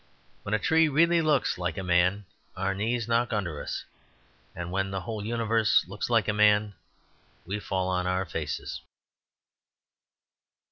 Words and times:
When 0.41 0.55
a 0.55 0.57
tree 0.57 0.89
really 0.89 1.21
looks 1.21 1.59
like 1.59 1.77
a 1.77 1.83
man 1.83 2.25
our 2.57 2.73
knees 2.73 3.07
knock 3.07 3.31
under 3.31 3.61
us. 3.61 3.85
And 4.55 4.71
when 4.71 4.89
the 4.89 5.01
whole 5.01 5.23
universe 5.23 5.85
looks 5.87 6.09
like 6.09 6.27
a 6.27 6.33
man 6.33 6.73
we 7.45 7.59
fall 7.59 7.87
on 7.87 8.07
our 8.07 8.25
faces. 8.25 8.81